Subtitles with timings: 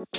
[0.00, 0.16] Hello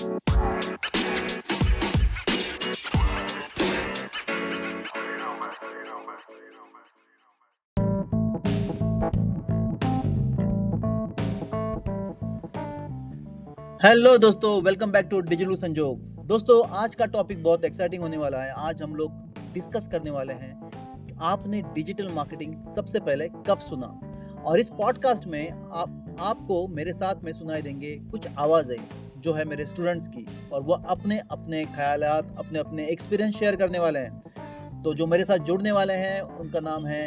[14.18, 18.52] दोस्तों, welcome back to digital संजोग। दोस्तों, आज का टॉपिक बहुत एक्साइटिंग होने वाला है।
[18.52, 19.12] आज हम लोग
[19.54, 20.72] डिस्कस करने वाले हैं
[21.08, 24.00] कि आपने डिजिटल मार्केटिंग सबसे पहले कब सुना?
[24.46, 29.46] और इस पॉडकास्ट में आप, आपको मेरे साथ में सुनाई देंगे कुछ आवाज़ें। जो है
[29.46, 34.82] मेरे स्टूडेंट्स की और वो अपने अपने ख्याल अपने अपने एक्सपीरियंस शेयर करने वाले हैं।
[34.84, 37.04] तो जो मेरे साथ जुड़ने वाले हैं, उनका नाम है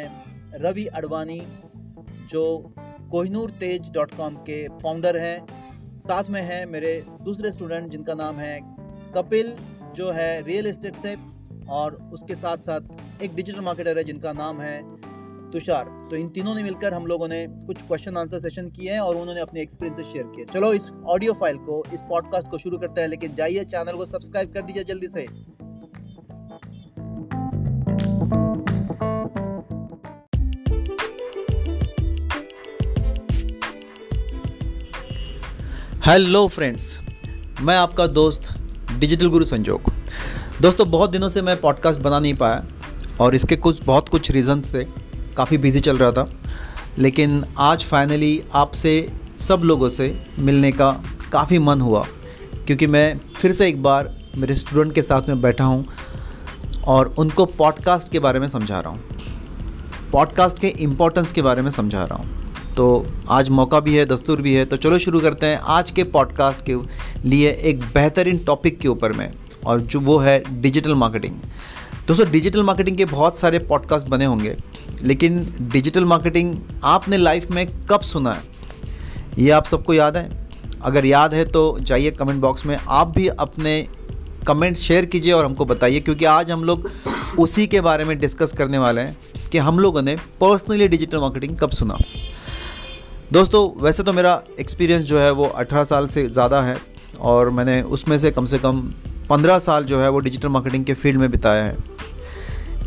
[0.61, 1.39] रवि अडवाणी,
[2.31, 2.73] जो
[3.11, 8.39] कोहिनूर तेज डॉट कॉम के फाउंडर हैं। साथ में है मेरे दूसरे स्टूडेंट जिनका नाम
[8.39, 8.59] है
[9.15, 9.55] कपिल,
[9.95, 11.15] जो है रियल इस्टेट से
[11.69, 14.79] और उसके साथ साथ एक डिजिटल मार्केटर है जिनका नाम है
[15.51, 18.99] तुषार। तो इन तीनों ने मिलकर हम लोगों ने कुछ क्वेश्चन आंसर सेशन किए हैं
[18.99, 22.77] और उन्होंने अपने एक्सपीरियंस शेयर किए। चलो इस ऑडियो फ़ाइल को, इस पॉडकास्ट को शुरू
[22.77, 25.27] करते हैं, लेकिन जाइए चैनल को सब्सक्राइब कर दीजिए जल्दी से।
[36.05, 36.99] हेलो फ्रेंड्स
[37.61, 38.49] मैं आपका दोस्त
[38.99, 39.91] डिजिटल गुरु संजोग।
[40.61, 42.65] दोस्तों, बहुत दिनों से मैं पॉडकास्ट बना नहीं पाया
[43.21, 44.85] और इसके कुछ, बहुत कुछ रीज़न से
[45.37, 46.29] काफ़ी बिज़ी चल रहा था।
[46.97, 50.07] लेकिन आज फाइनली आपसे सब लोगों से
[50.39, 50.91] मिलने का
[51.31, 52.05] काफ़ी मन हुआ,
[52.67, 55.85] क्योंकि मैं फिर से एक बार मेरे स्टूडेंट के साथ में बैठा हूँ
[56.87, 61.69] और उनको पॉडकास्ट के बारे में समझा रहा हूँ। पॉडकास्ट के इम्पोर्टेंस के बारे में
[61.71, 65.45] समझा रहा हूँ। तो आज मौका भी है, दस्तूर भी है तो चलो शुरू करते
[65.45, 66.75] हैं आज के पॉडकास्ट के
[67.29, 69.31] लिए एक बेहतरीन टॉपिक के ऊपर में,
[69.65, 71.35] और जो वो है डिजिटल मार्केटिंग
[72.07, 74.55] दोस्तों डिजिटल मार्केटिंग के बहुत सारे पॉडकास्ट बने होंगे,
[75.03, 75.37] लेकिन
[75.71, 78.41] डिजिटल मार्केटिंग आपने लाइफ में कब सुना है?
[79.37, 80.29] ये आप सबको याद है?
[80.81, 83.87] अगर याद है तो जाइए कमेंट बॉक्स में, आप भी अपने
[84.47, 86.89] कमेंट शेयर कीजिए और हमको बताइए, क्योंकि आज हम लोग
[87.39, 91.57] उसी के बारे में डिस्कस करने वाले हैं कि हम लोगों ने पर्सनली डिजिटल मार्केटिंग
[91.57, 91.97] कब सुना।
[93.33, 96.77] दोस्तों, वैसे तो मेरा एक्सपीरियंस जो है वो 18 साल से ज़्यादा है,
[97.19, 98.87] और मैंने उसमें से कम से कम
[99.29, 101.94] 15 साल जो है वो डिजिटल मार्केटिंग के फ़ील्ड में बिताया है।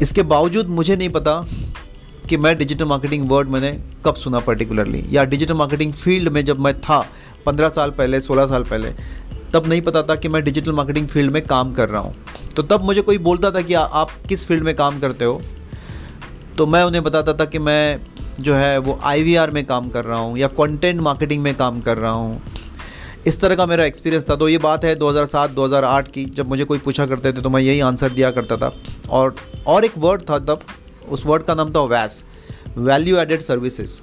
[0.02, 1.44] इसके बावजूद मुझे नहीं पता
[2.28, 3.70] कि मैं डिजिटल मार्केटिंग वर्ड मैंने
[4.04, 6.98] कब सुना पर्टिकुलरली या डिजिटल मार्केटिंग फ़ील्ड में जब मैं था
[7.46, 8.92] 15 साल पहले 16 साल पहले
[9.54, 12.14] तब नहीं पता था कि मैं डिजिटल मार्केटिंग फ़ील्ड में काम कर रहा हूँ।
[12.56, 15.40] तो तब मुझे कोई बोलता था कि आ, आप किस फ़ील्ड में काम करते हो?
[16.58, 18.00] तो मैं उन्हें बताता था कि मैं
[18.40, 21.98] जो है वो आईवीआर में काम कर रहा हूँ या कंटेंट मार्केटिंग में काम कर
[21.98, 22.42] रहा हूँ।
[23.28, 26.78] इस तरह का मेरा एक्सपीरियंस था। तो ये बात है 2007-2008 की, जब मुझे कोई
[26.78, 28.72] पूछा करते थे तो मैं यही आंसर दिया करता था।
[29.10, 29.34] और
[29.66, 30.60] और एक वर्ड था तब,
[31.08, 32.24] उस वर्ड का नाम था वैस
[32.78, 34.00] वैल्यू एडेड सर्विसेज़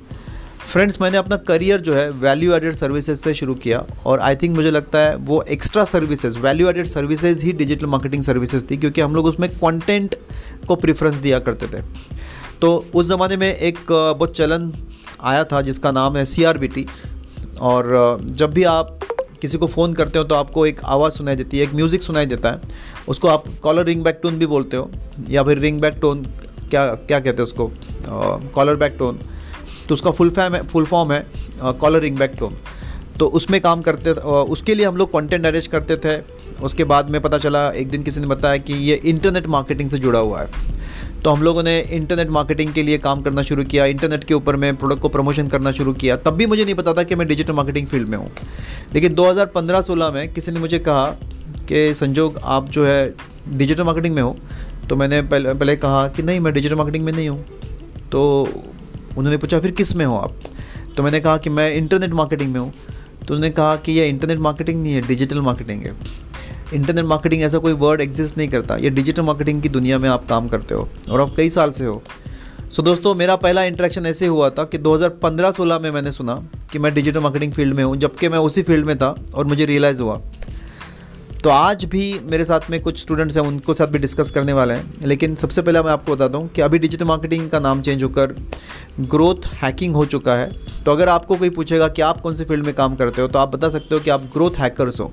[0.65, 4.55] फ्रेंड्स मैंने अपना करियर जो है वैल्यू एडेड सर्विसेज़ से शुरू किया और आई थिंक
[4.55, 9.01] मुझे लगता है वो extra services value added services ही डिजिटल मार्केटिंग सर्विसेज़ थी, क्योंकि
[9.01, 10.15] हम लोग उसमें कंटेंट
[10.67, 11.81] को प्रेफरेंस दिया करते थे।
[12.61, 14.71] तो उस ज़माने में एक, बहुत चलन
[15.21, 16.85] आया था जिसका नाम है सीआरबीटी
[17.61, 18.99] और, जब भी आप
[19.45, 22.25] किसी को फ़ोन करते हो तो आपको एक आवाज़ सुनाई देती है, एक म्यूज़िक सुनाई
[22.25, 22.61] देता है।
[23.07, 24.89] उसको आप कॉलर रिंग बैक टोन भी बोलते हो,
[25.29, 26.23] या फिर रिंग बैक टोन,
[26.69, 27.71] क्या क्या कहते हैं उसको?
[28.55, 29.19] Caller back tone.
[29.89, 31.25] तो उसका फुल फॉर्म है, फुल फॉर्म है
[31.61, 32.55] कॉलर रिंग बैक टोन।
[33.19, 36.17] तो उसमें काम करते उसके लिए हम लोग कंटेंट अरेंज करते थे।
[36.63, 39.97] उसके बाद में पता चला, एक दिन किसी ने बताया कि ये इंटरनेट मार्केटिंग से
[39.99, 40.47] जुड़ा हुआ है।
[41.25, 44.55] तो हम लोगों ने इंटरनेट मार्केटिंग के लिए काम करना शुरू किया इंटरनेट के ऊपर
[44.55, 47.27] मैं प्रोडक्ट को प्रमोशन करना शुरू किया। तब भी मुझे नहीं पता था कि मैं
[47.27, 48.31] डिजिटल मार्केटिंग फ़ील्ड में हूँ।
[48.93, 51.05] लेकिन 2015-16 में किसी ने मुझे कहा
[51.69, 53.13] कि, संजोग, आप जो है
[53.49, 54.37] डिजिटल मार्केटिंग में हो।
[54.89, 57.45] तो मैंने पहले पहले कहा कि, नहीं, मैं डिजिटल मार्केटिंग में नहीं हूँ।
[58.11, 58.47] तो
[59.17, 60.33] उन्होंने पूछा, फिर किसमें हो आप?
[60.97, 62.73] तो मैंने कहा कि, मैं इंटरनेट मार्केटिंग में हूँ।
[63.27, 66.24] तो उन्होंने कहा कि, यह इंटरनेट मार्केटिंग नहीं है डिजिटल मार्केटिंग है।
[66.73, 70.27] इंटरनेट मार्केटिंग ऐसा कोई वर्ड एग्जिस्ट नहीं करता। ये डिजिटल मार्केटिंग की दुनिया में आप
[70.27, 72.03] काम करते हो और आप कई साल से हो।
[72.71, 76.35] सो so, दोस्तों मेरा पहला इंट्रैक्शन ऐसे हुआ था कि 2015-16 में मैंने सुना
[76.71, 79.65] कि मैं डिजिटल मार्केटिंग फ़ील्ड में हूँ जबकि मैं उसी फ़ील्ड में था और मुझे
[79.65, 80.21] रियलाइज़ हुआ।
[81.43, 84.73] तो आज भी मेरे साथ में कुछ स्टूडेंट्स हैं उनको साथ भी डिस्कस करने वाले
[84.73, 88.03] हैं। लेकिन सबसे पहले मैं आपको बताता हूँ कि अभी डिजिटल मार्केटिंग का नाम चेंज
[88.03, 88.35] होकर
[88.99, 90.51] ग्रोथ हैकिंग हो चुका है।
[90.85, 93.39] तो अगर आपको कोई पूछेगा कि आप कौन से फ़ील्ड में काम करते हो तो
[93.39, 95.11] आप बता सकते हो कि आप ग्रोथ हैकर्स हो।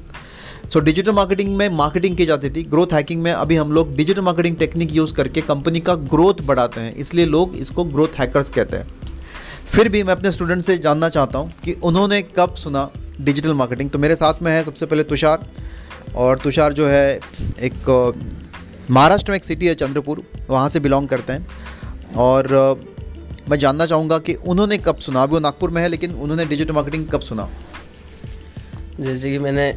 [0.72, 4.20] सो डिजिटल मार्केटिंग में मार्केटिंग की जाती थी। ग्रोथ हैकिंग में अभी हम लोग डिजिटल
[4.20, 8.76] मार्केटिंग टेक्निक यूज़ करके कंपनी का ग्रोथ बढ़ाते हैं। इसलिए लोग इसको ग्रोथ हैकर्स कहते
[8.76, 8.86] हैं।
[9.66, 12.90] फिर भी मैं अपने स्टूडेंट से जानना चाहता हूँ कि उन्होंने कब सुना
[13.20, 15.46] डिजिटल मार्केटिंग तो मेरे साथ में है सबसे पहले तुषार।
[16.16, 17.20] और तुषार जो है
[17.60, 18.12] एक,
[18.90, 21.46] महाराष्ट्र में एक सिटी है चंद्रपुर। वहाँ से बिलोंग करते हैं।
[22.16, 22.48] और,
[23.50, 26.74] मैं जानना चाहूँगा कि उन्होंने कब सुना। अभी वो नागपुर में है, लेकिन उन्होंने डिजिटल
[26.74, 27.48] मार्केटिंग कब सुना?
[29.00, 29.72] जैसे कि मैंने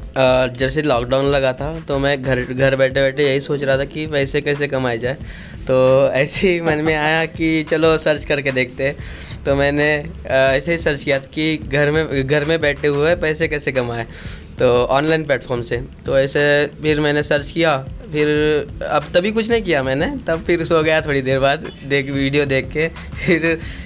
[0.58, 3.86] जब से लॉकडाउन लगा था तो मैं घर घर बैठे बैठे यही सोच रहा था
[3.86, 5.18] कि पैसे कैसे कमाए जाए।
[5.68, 9.88] तो ऐसे ही मन में आया कि चलो सर्च करके देखते हैं। तो मैंने
[10.28, 14.06] ऐसे ही सर्च किया कि घर में घर में बैठे हुए पैसे कैसे कमाए।
[14.60, 16.44] तो ऑनलाइन प्लेटफॉर्म से। तो ऐसे
[16.82, 17.78] फिर मैंने सर्च किया
[18.16, 18.28] फिर
[18.88, 22.46] अब तभी कुछ नहीं किया मैंने, तब फिर सो गया थोड़ी देर बाद, देख वीडियो
[22.46, 23.46] देख के, फिर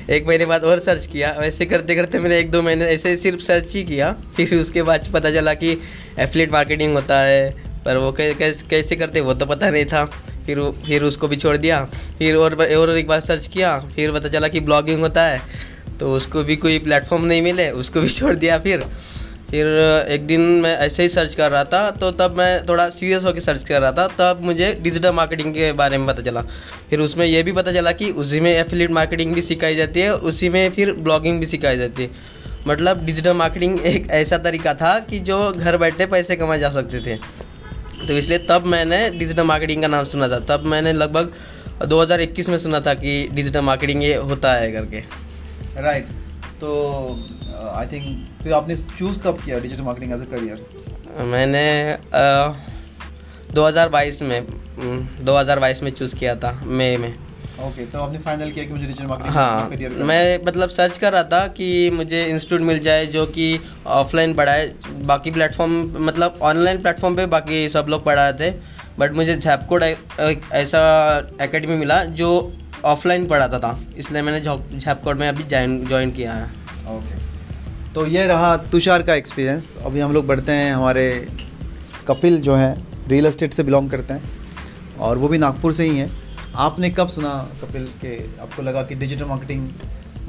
[0.09, 3.41] एक महीने बाद और सर्च किया। वैसे करते करते मैंने एक दो महीने ऐसे सिर्फ़
[3.41, 5.71] सर्च ही किया, फिर उसके बाद पता चला कि
[6.19, 7.49] एफलेट मार्केटिंग होता है,
[7.85, 10.05] पर वो कैसे कैसे करते वो तो पता नहीं था।
[10.45, 11.83] फिर फिर उसको भी छोड़ दिया,
[12.17, 15.41] फिर और और एक बार सर्च किया, फिर पता चला कि ब्लॉगिंग होता है
[15.99, 18.85] तो उसको भी कोई प्लेटफॉर्म नहीं मिले, उसको भी छोड़ दिया फिर।
[19.49, 19.67] फिर
[20.09, 23.39] एक दिन मैं ऐसे ही सर्च कर रहा था तो तब मैं थोड़ा सीरियस होकर
[23.39, 26.41] सर्च कर रहा था, तब मुझे डिजिटल मार्केटिंग के बारे में पता चला।
[26.89, 30.13] फिर उसमें यह भी पता चला कि उसी में एफिलेट मार्केटिंग भी सिखाई जाती है,
[30.13, 32.09] उसी में फिर ब्लॉगिंग भी सिखाई जाती है।
[32.67, 36.99] मतलब डिजिटल मार्केटिंग एक ऐसा तरीका था कि जो घर बैठे पैसे कमाए जा सकते
[36.99, 37.15] थे।
[38.07, 41.33] तो इसलिए तब मैंने डिजिटल मार्केटिंग का नाम सुना था। तब मैंने लगभग
[41.87, 45.03] 2021 में सुना था कि डिजिटल मार्केटिंग ये होता है करके।
[45.81, 46.28] Right right.
[46.61, 46.71] तो
[47.75, 51.63] आई uh, थिंक फिर आपने चूज़ कब किया digital marketing as a career मैंने
[51.97, 52.49] uh,
[53.55, 54.39] 2022 में
[55.25, 58.73] 2022 mm, में चूज़ किया था मई में। ओके okay, तो आपने फाइनल किया कि
[58.73, 63.05] मुझे डिजिटल मार्केटिंग हाँ मैं मतलब सर्च कर रहा था कि मुझे इंस्टीट्यूट मिल जाए
[63.05, 63.47] जो कि
[63.85, 64.67] ऑफलाइन पढ़ाए
[65.03, 65.71] बाकी प्लेटफॉर्म
[66.05, 68.55] मतलब ऑनलाइन प्लेटफॉर्म पे बाकी सब लोग पढ़ा रहे थे
[68.99, 70.79] बट मुझे झैपकोड ऐसा
[71.41, 72.29] एकेडमी मिला जो
[72.85, 74.39] ऑफलाइन पढ़ाता था, इसलिए मैंने
[74.79, 76.45] झैपकोड में अभी ज्वाइन ज्वाइन किया है।
[76.89, 77.17] ओके
[77.93, 81.27] तो ये रहा तुषार का एक्सपीरियंस अभी हम लोग बढ़ते हैं, हमारे
[82.07, 82.75] कपिल जो है
[83.07, 84.23] रियल एस्टेट से बिलोंग करते हैं,
[84.99, 86.09] और वो भी नागपुर से ही हैं।
[86.57, 89.69] आपने कब सुना कपिल के, आपको लगा कि डिजिटल मार्केटिंग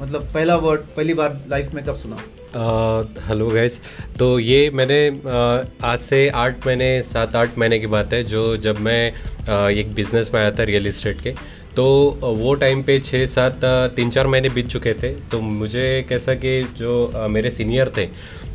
[0.01, 2.17] मतलब पहला वर्ड पहली बार लाइफ में कब सुना?
[2.51, 3.79] हेलो uh, गैस
[4.19, 8.41] तो ये मैंने uh, आज से आठ महीने सात आठ महीने की बात है जो
[8.57, 11.33] जब मैं uh, एक बिज़नेस में आया था रियल इस्टेट के।
[11.75, 11.85] तो
[12.21, 13.59] वो टाइम पे छः सात
[13.95, 18.05] तीन चार महीने बीत चुके थे। तो मुझे कैसा कि जो मेरे सीनियर थे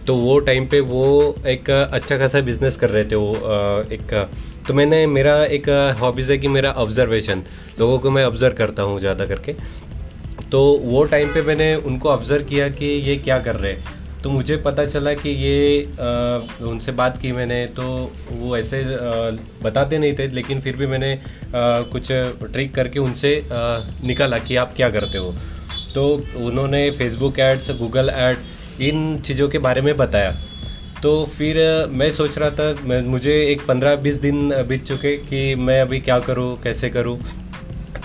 [0.07, 1.05] तो वो टाइम पे वो
[1.47, 3.33] एक अच्छा खासा बिज़नेस कर रहे थे वो
[3.93, 4.13] एक
[4.69, 5.69] तो मैंने मेरा एक
[6.01, 7.43] हॉबीज़ है कि मेरा ऑब्जर्वेशन
[7.81, 9.55] लोगों को मैं ऑब्ज़र्व करता हूँ ज़्यादा करके।
[10.53, 14.31] तो वो टाइम पे मैंने उनको ऑब्ज़र्व किया कि ये क्या कर रहे हैं। तो
[14.31, 17.85] मुझे पता चला कि ये आ, उनसे बात की मैंने तो
[18.31, 19.31] वो ऐसे आ,
[19.63, 21.21] बताते नहीं थे लेकिन फिर भी मैंने आ,
[21.93, 25.35] कुछ ट्रिक करके उनसे आ, निकाला कि आप क्या करते हो।
[25.95, 26.07] तो
[26.47, 30.35] उन्होंने फेसबुक एड्स गूगल एड इन चीज़ों के बारे में बताया।
[31.03, 31.57] तो फिर
[31.91, 36.19] मैं सोच रहा था मुझे एक पंद्रह बीस दिन बीत चुके कि मैं अभी क्या
[36.21, 37.19] करूँ कैसे करूँ।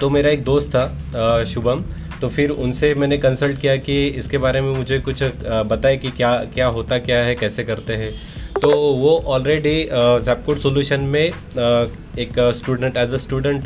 [0.01, 1.83] तो मेरा एक दोस्त था शुभम
[2.21, 5.23] तो फिर उनसे मैंने कंसल्ट किया कि इसके बारे में मुझे कुछ
[5.67, 8.11] बताए कि क्या क्या होता, क्या है, कैसे करते हैं।
[8.53, 13.63] तो वो ऑलरेडी जैपकोड सॉल्यूशन में एक स्टूडेंट एज अ स्टूडेंट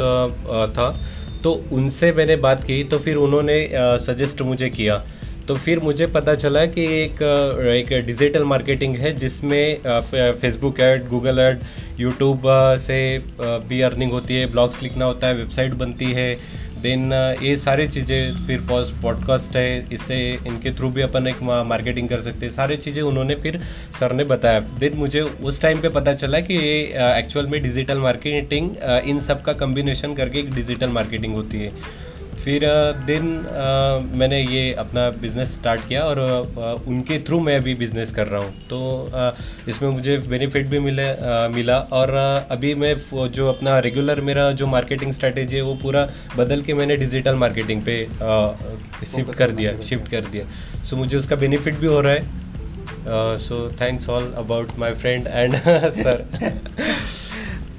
[0.78, 0.90] था।
[1.44, 3.58] तो उनसे मैंने बात की तो फिर उन्होंने
[4.02, 5.04] सजेस्ट मुझे किया।
[5.48, 7.22] तो फिर मुझे पता चला कि एक
[7.72, 9.78] एक डिजिटल मार्केटिंग है, जिसमें
[10.42, 11.60] Facebook ad Google ad
[12.00, 12.42] YouTube
[12.80, 12.98] से
[13.70, 16.34] भी अर्निंग होती है ब्लॉग्स लिखना होता है वेबसाइट बनती है
[16.86, 20.18] देन ये सारी चीज़ें, फिर पॉस्ट पॉडकास्ट है, इससे
[20.48, 23.60] इनके थ्रू भी अपन एक मार्केटिंग कर सकते हैं। सारी चीज़ें उन्होंने फिर
[24.00, 26.78] सर ने बताया। देन मुझे उस टाइम पे पता चला कि ये
[27.18, 28.70] एक्चुअल में डिजिटल मार्केटिंग
[29.06, 31.72] इन सब का कम्बिनेशन करके एक डिजिटल मार्केटिंग होती है।
[32.46, 32.64] फिर
[33.06, 33.24] दिन
[34.14, 36.20] मैंने ये अपना बिज़नेस स्टार्ट किया और
[36.88, 38.80] उनके थ्रू मैं अभी बिज़नेस कर रहा हूँ। तो
[39.70, 41.08] इसमें मुझे बेनिफिट भी मिले
[41.54, 42.14] मिला और
[42.52, 42.94] अभी मैं
[43.32, 47.82] जो अपना रेगुलर मेरा जो मार्केटिंग स्ट्रैटेजी है वो पूरा बदल के मैंने डिजिटल मार्केटिंग
[47.82, 47.98] पे
[49.06, 50.46] शिफ्ट कर दिया शिफ्ट कर दिया।
[50.84, 55.56] सो मुझे उसका बेनिफिट भी हो रहा है। So thanks all about my friend and
[55.98, 56.26] sir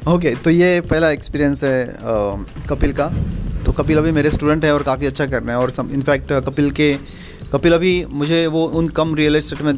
[0.08, 3.11] okay तो ये पहला एक्सपीरियंस है uh, कपिल का।
[3.66, 6.32] तो कपिल अभी मेरे स्टूडेंट हैं और काफ़ी अच्छा कर रहे हैं और सम इनफैक्ट
[6.46, 6.92] कपिल के,
[7.52, 9.73] कपिल अभी मुझे वो उन कम रियल इस्टेट में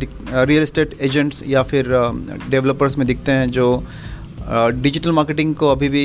[0.47, 1.89] रियल इस्टेट एजेंट्स या फिर
[2.51, 3.67] डेवलपर्स में दिखते हैं जो
[4.83, 6.05] डिजिटल मार्केटिंग को अभी भी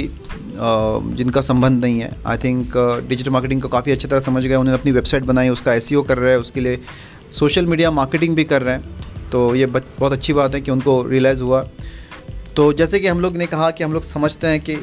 [1.18, 2.78] जिनका संबंध नहीं है। आई थिंक
[3.10, 6.08] डिजिटल मार्केटिंग को काफ़ी अच्छी तरह समझ गए उन्होंने अपनी वेबसाइट बनाई, उसका एस e
[6.08, 6.80] कर रहे हैं, उसके लिए
[7.32, 11.02] सोशल मीडिया मार्केटिंग भी कर रहे हैं। तो ये बहुत अच्छी बात है कि उनको
[11.04, 11.62] रियलाइज़ हुआ।
[12.56, 14.76] तो जैसे कि हम लोग ने कहा कि हम लोग समझते हैं कि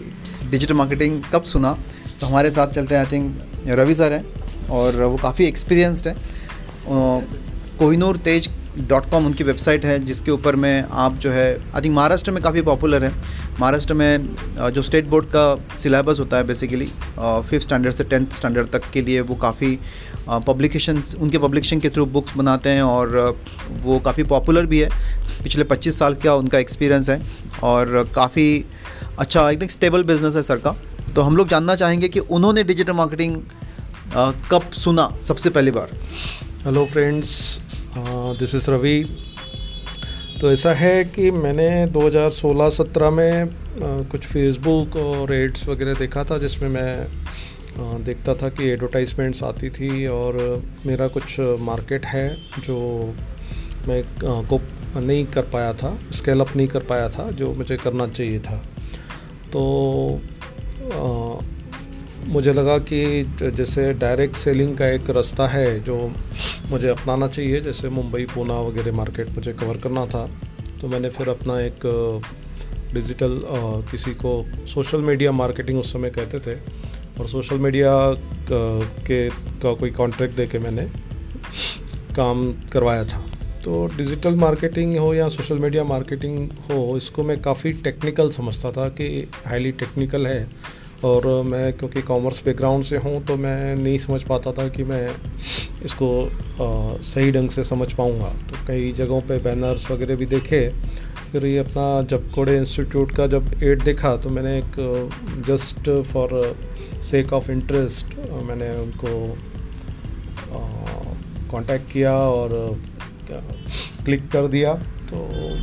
[0.50, 1.76] डिजिटल मार्केटिंग कब सुना
[2.20, 6.14] तो हमारे साथ चलते हैं आई थिंक रवि सर हैं और वो काफ़ी एक्सपीरियंसड है।
[7.78, 8.48] कोहिनूर तेज
[8.88, 12.42] डॉट कॉम उनकी वेबसाइट है, जिसके ऊपर में, आप जो है आई थिंक महाराष्ट्र में
[12.42, 13.12] काफ़ी पॉपुलर है।
[13.60, 14.28] महाराष्ट्र में
[14.74, 16.86] जो स्टेट बोर्ड का सिलेबस होता है बेसिकली
[17.18, 19.78] फिफ्थ स्टैंडर्ड से टेंथ स्टैंडर्ड तक के लिए वो काफ़ी
[20.46, 23.36] पब्लिकेशंस उनके पब्लिकेशन के थ्रू बुक्स बनाते हैं और
[23.82, 24.88] वो काफ़ी पॉपुलर भी है।
[25.42, 27.20] पिछले 25 साल का उनका एक्सपीरियंस है
[27.62, 28.64] और काफ़ी
[29.18, 30.74] अच्छा एकदम स्टेबल बिज़नेस है सर का।
[31.16, 33.36] तो हम लोग जानना चाहेंगे कि उन्होंने डिजिटल मार्केटिंग
[34.50, 35.90] कब सुना सबसे पहली बार?
[36.64, 37.60] Hello friends
[38.38, 39.16] this is Ravi
[40.40, 46.38] तो ऐसा है कि मैंने 2016-17 में uh, कुछ फेसबुक और एड्स वगैरह देखा था
[46.38, 52.78] जिसमें मैं uh, देखता था कि एडवर्टाइजमेंट्स आती थी और मेरा कुछ मार्केट है जो
[53.88, 54.60] मैं uh, को
[55.00, 58.56] नहीं कर पाया था स्केल अप नहीं कर पाया था जो मुझे करना चाहिए था।
[59.52, 59.60] तो
[62.28, 63.00] मुझे लगा कि
[63.42, 65.96] जैसे डायरेक्ट सेलिंग का एक रास्ता है जो
[66.70, 70.28] मुझे अपनाना चाहिए, जैसे मुंबई पूना वगैरह मार्केट मुझे कवर करना था।
[70.80, 71.80] तो मैंने फिर अपना एक
[72.94, 73.40] डिजिटल
[73.90, 74.32] किसी को
[74.66, 76.54] सोशल मीडिया मार्केटिंग उस समय कहते थे।
[77.20, 77.92] और सोशल मीडिया
[78.50, 80.86] के, का कोई कॉन्ट्रैक्ट दे के मैंने
[82.16, 83.24] काम करवाया था।
[83.64, 88.88] तो डिजिटल मार्केटिंग हो या सोशल मीडिया मार्केटिंग हो, इसको मैं काफ़ी टेक्निकल समझता था
[88.90, 90.46] कि हाईली टेक्निकल है।
[91.04, 95.08] और मैं क्योंकि कॉमर्स बैकग्राउंड से हूँ तो मैं नहीं समझ पाता था कि मैं
[95.84, 100.68] इसको आ, सही ढंग से समझ पाऊँगा। तो कई जगहों पे बैनर्स वगैरह भी देखे
[101.32, 106.56] फिर ये अपना जब कोड़े इंस्टीट्यूट का जब एड देखा तो मैंने एक just for
[107.10, 109.36] sake of interest मैंने उनको
[111.52, 112.78] कांटेक्ट किया और
[114.04, 114.74] क्लिक कर दिया।
[115.10, 115.16] तो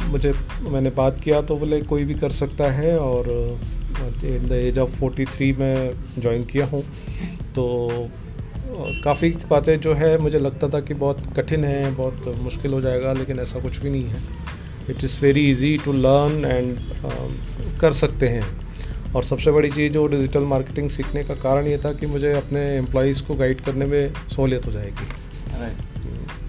[0.07, 3.27] मुझे मैंने बात किया तो बोले कोई भी कर सकता है और
[4.25, 6.83] इन द एज ऑफ़ 43 में ज्वाइन किया हूँ।
[7.55, 8.09] तो
[9.03, 13.13] काफ़ी बातें जो है मुझे लगता था कि बहुत कठिन है बहुत मुश्किल हो जाएगा
[13.13, 14.21] लेकिन ऐसा कुछ भी नहीं है।
[14.89, 16.77] It is very easy to learn and
[17.81, 18.45] कर सकते हैं।
[19.15, 22.61] और सबसे बड़ी चीज़ जो डिजिटल मार्केटिंग सीखने का कारण ये था कि मुझे अपने
[22.77, 25.07] एम्प्लॉयज़ को गाइड करने में सहूलियत हो जाएगी।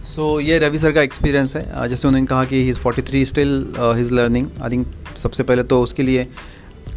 [0.05, 3.03] सो so, ये रवि सर का एक्सपीरियंस है। जैसे उन्होंने कहा कि he is forty
[3.03, 4.87] three still his learning I think
[5.17, 6.27] सबसे पहले तो उसके लिए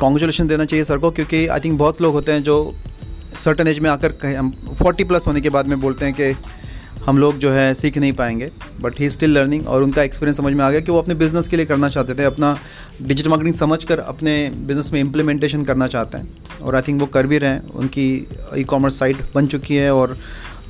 [0.01, 2.73] कॉन्ग्रेचुलेशन देना चाहिए सर को, क्योंकि आई थिंक बहुत लोग होते हैं जो
[3.37, 6.35] सर्टन एज में आकर हम फोर्टी प्लस होने के बाद में बोलते हैं कि
[7.05, 8.49] हम लोग जो है सीख नहीं पाएँगे
[8.81, 11.47] बट ही स्टिल लर्निंग और उनका एक्सपीरियंस समझ में आ गया कि वो अपने बिज़नेस
[11.47, 12.57] के लिए करना चाहते थे, अपना
[13.01, 14.33] डिजिटल मार्केटिंग समझ कर अपने
[14.67, 18.27] बिज़नेस में इम्प्लीमेंटेशन करना चाहते हैं। और आई थिंक वो कर भी रहे हैं, उनकी
[18.57, 20.17] ई कॉमर्स साइट बन चुकी है और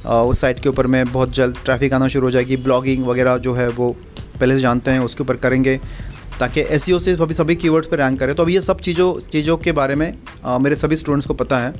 [0.05, 3.53] उस साइट के ऊपर में बहुत जल्द ट्रैफ़िक आना शुरू हो जाएगी ब्लॉगिंग वगैरह जो
[3.53, 3.95] है वो
[4.39, 5.79] पहले से जानते हैं, उसके ऊपर करेंगे।
[6.41, 9.13] ताकि एस e से अभी सभी कीवर्ड्स पर रैंक करें। तो अभी ये सब चीज़ों
[9.31, 10.13] चीज़ों के बारे में
[10.45, 11.73] आ, मेरे सभी स्टूडेंट्स को पता है।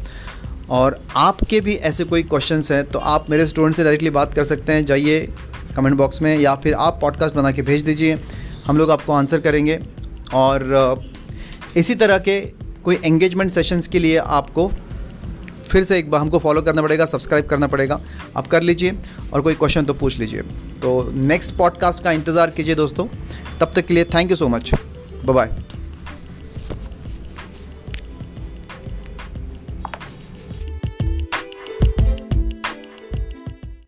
[0.70, 4.44] और आपके भी ऐसे कोई क्वेश्चंस हैं तो आप मेरे स्टूडेंट से डायरेक्टली बात कर
[4.44, 5.27] सकते हैं। जाइए
[5.75, 8.20] कमेंट बॉक्स में या फिर आप पॉडकास्ट बना के भेज दीजिए।
[8.65, 9.80] हम लोग आपको आंसर करेंगे।
[10.34, 11.10] और
[11.77, 12.39] इसी तरह के
[12.84, 14.72] कोई एंगेजमेंट सेशंस के लिए आपको
[15.68, 18.00] फिर से एक बार हमको फॉलो करना पड़ेगा सब्सक्राइब करना पड़ेगा।
[18.38, 18.94] आप कर लीजिए
[19.34, 20.41] और कोई क्वेश्चन तो पूछ लीजिए।
[20.82, 23.08] तो नेक्स्ट पॉडकास्ट का इंतज़ार कीजिए दोस्तों।
[23.62, 24.72] तब तक के लिए thank you so much
[25.25, 25.50] bye